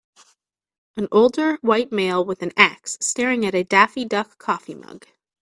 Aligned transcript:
an 0.97 1.07
older 1.11 1.57
white 1.57 1.91
male 1.91 2.25
with 2.25 2.41
an 2.41 2.51
axe 2.57 2.97
staring 3.01 3.45
at 3.45 3.53
a 3.53 3.63
daffy 3.63 4.03
duck 4.03 4.39
coffee 4.39 4.73
mug. 4.73 5.05